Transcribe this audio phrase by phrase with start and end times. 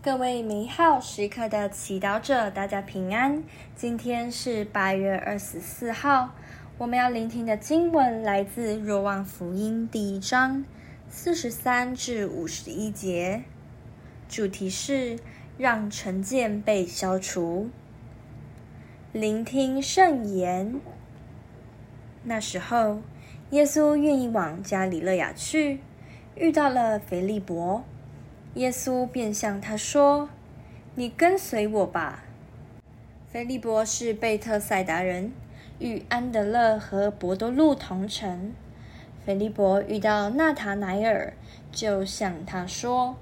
[0.00, 3.42] 各位美好时刻的祈祷者，大家平安。
[3.74, 6.30] 今天是八月二十四号，
[6.78, 10.64] 我们要聆听的经文来自《若望福音》第一章
[11.10, 13.42] 四十三至五十一节，
[14.28, 15.18] 主题是
[15.58, 17.68] 让成见被消除。
[19.10, 20.80] 聆听圣言。
[22.22, 23.02] 那时候，
[23.50, 25.80] 耶稣愿意往加里勒亚去，
[26.36, 27.82] 遇到了腓利伯。
[28.58, 30.28] 耶稣便向他说
[30.96, 32.24] ：“你跟随我吧。”
[33.30, 35.30] 腓利伯是贝特赛达人，
[35.78, 38.52] 与安德勒和伯多禄同城。
[39.24, 41.34] 腓利伯遇到纳塔乃尔，
[41.70, 43.14] 就向他说：“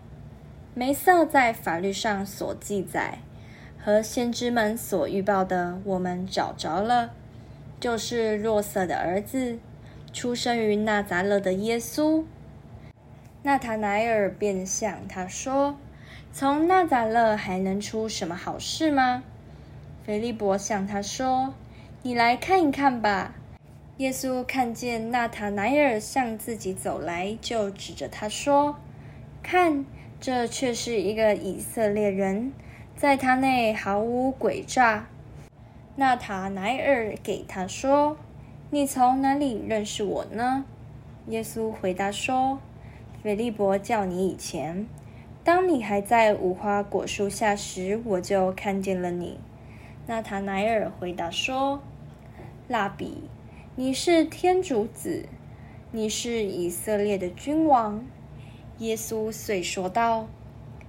[0.72, 3.18] 梅瑟在法律上所记载
[3.78, 7.12] 和先知们所预报的，我们找着了，
[7.78, 9.58] 就是若瑟的儿子，
[10.14, 12.24] 出生于纳匝勒的耶稣。”
[13.46, 15.76] 纳塔莱尔便向他说
[16.34, 19.22] ：“从纳匝勒还能出什么好事吗？”
[20.04, 21.54] 腓利伯向他说
[22.02, 23.36] ：“你来看一看吧。”
[23.98, 28.78] 耶稣看见纳塔莱尔向自己走来，就指着他说
[29.44, 29.86] ：“看，
[30.20, 32.52] 这却是一个以色列人，
[32.96, 35.06] 在他内毫无诡诈。”
[35.94, 38.16] 纳塔莱尔给他说
[38.70, 40.64] ：“你从哪里认识我呢？”
[41.30, 42.58] 耶稣回答说。
[43.26, 44.86] 腓利伯叫你以前，
[45.42, 49.40] 当你还在无花果树下时，我就看见了你。
[50.06, 51.82] 纳塔乃尔回答说
[52.68, 53.24] ：“蜡笔，
[53.74, 55.26] 你是天主子，
[55.90, 58.06] 你是以色列的君王。”
[58.78, 60.28] 耶稣遂说道：“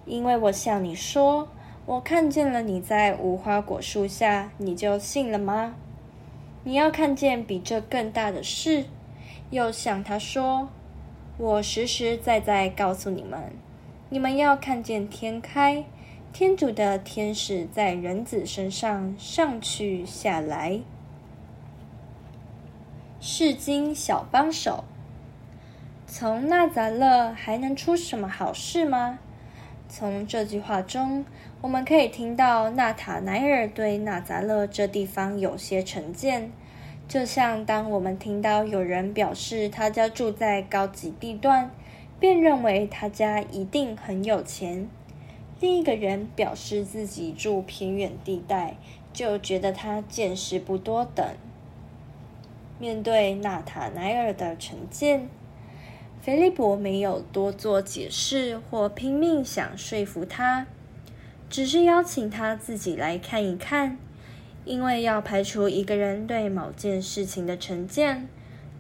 [0.06, 1.48] 因为我向你说，
[1.88, 5.74] 我看见了你在无花果树下，你就信了吗？
[6.64, 8.86] 你要看见比这更大的事。”
[9.50, 10.70] 又向他说。
[11.40, 13.54] 我实实在在告诉你们，
[14.10, 15.86] 你们要看见天开，
[16.34, 20.82] 天主的天使在人子身上上去下来。
[23.20, 24.84] 释经小帮手，
[26.08, 29.20] 从纳匝勒还能出什么好事吗？
[29.88, 31.24] 从这句话中，
[31.62, 36.52] 我们可以听到纳塔乃尔对纳匝勒这地方有些成见。
[37.08, 41.72] 就像当我们听到有人表示他家住在高级地段，
[42.20, 44.88] 便认为他家一定很有钱；
[45.62, 48.76] 另一个人表示自己住偏远地带，
[49.14, 51.26] 就觉得他见识不多等。
[52.78, 55.30] 面对纳塔奈尔的成见，
[56.22, 60.68] 菲利伯没有多做解释或拼命想说服他，
[61.50, 63.98] 只是邀请他自己来看一看。
[64.68, 68.28] 因为要排除一个人对某件事情的成见，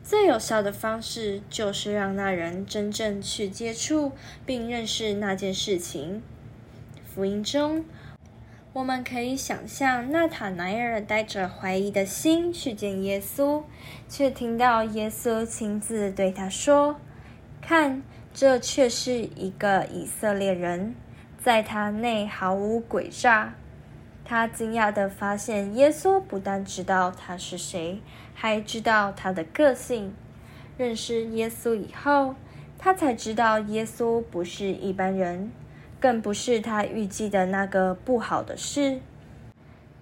[0.04, 4.12] 最有效的方式就是让那人真正去接触
[4.46, 6.22] 并认识那件事情。
[7.06, 7.86] 福音中，
[8.74, 13.64] 我们可以想象纳塔乃尔带着怀疑的心去见耶稣，
[14.10, 17.00] 却听到耶稣亲自对他说
[17.62, 20.94] ：“看，这却是一个以色列人，
[21.42, 23.56] 在他内毫无诡诈。”
[24.30, 28.02] 他惊讶地发现，耶稣不但知道他是谁，
[28.36, 30.14] 还知道他的个性。
[30.78, 32.36] 认识耶稣以后，
[32.78, 35.50] 他才知道耶稣不是一般人，
[35.98, 39.00] 更不是他预计的那个不好的事。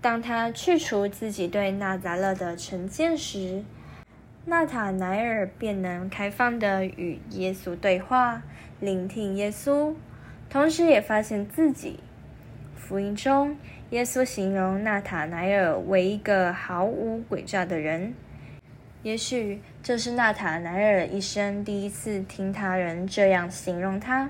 [0.02, 3.64] 当他去除自己对纳匝肋的成见时，
[4.46, 8.42] 纳塔乃尔便能开放地与耶稣对话，
[8.80, 9.94] 聆听耶稣，
[10.50, 12.00] 同时也发现自己。
[12.76, 13.58] 福音中，
[13.90, 18.14] 耶稣形容纳塔乃尔为一个毫无诡诈的人。
[19.02, 24.30] 也许这是纳塔乃尔一生第一次听他人这样形容他。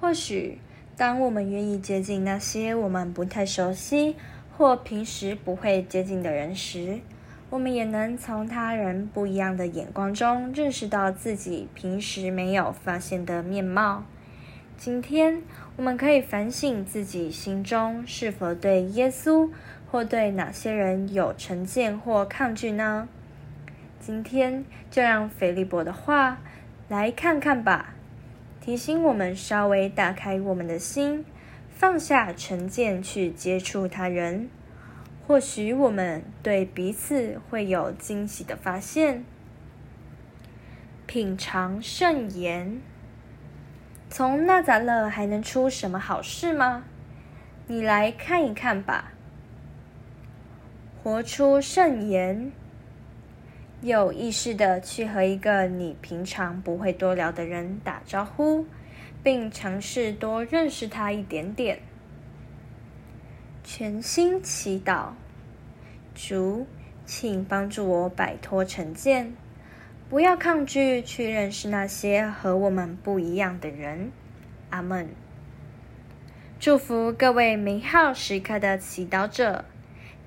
[0.00, 0.58] 或许，
[0.96, 4.16] 当我们愿意接近那些我们不太熟悉
[4.56, 7.00] 或平时不会接近的人时，
[7.50, 14.04] 我们也能从他人不一样的眼光中认识到自己平时没有发现的面貌。
[14.78, 15.42] 今天
[15.76, 19.50] 我们可以反省自己心中是否对耶稣
[19.90, 23.08] 或对哪些人有成见或抗拒呢？
[23.98, 26.42] 今天就让腓利伯的话
[26.88, 27.94] 来看看吧，
[28.60, 31.24] 提醒我们稍微打开我们的心，
[31.70, 34.50] 放下成见去接触他人，
[35.26, 39.24] 或许我们对彼此会有惊喜的发现。
[41.06, 42.82] 品尝圣言。
[44.08, 46.84] 从纳匝肋还能出什么好事吗？
[47.66, 49.12] 你来看一看吧。
[51.02, 52.52] 活出圣言，
[53.80, 58.66] 有意识地去和一个你平常不会多聊的人打招呼，
[59.22, 61.80] 并尝试多认识他一点点。
[63.62, 65.10] 全心祈祷，
[66.14, 66.66] 主，
[67.04, 69.34] 请帮助我摆脱成见，
[70.08, 74.12] 不要抗拒去认识那些和我们不一样的人。
[74.70, 75.08] 阿门。
[76.60, 79.64] 祝福各位美好时刻的祈祷者，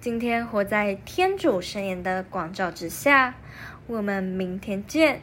[0.01, 3.35] 今天活在天主圣言的光照之下。
[3.87, 5.21] 我们明天见。